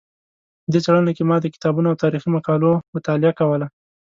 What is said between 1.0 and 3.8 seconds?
کې ما د کتابونو او تاریخي مقالو مطالعه کوله.